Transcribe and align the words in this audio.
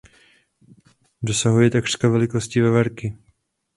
Dosahuje 1.23 1.69
takřka 1.69 2.09
velikosti 2.09 2.61
veverky. 2.61 3.17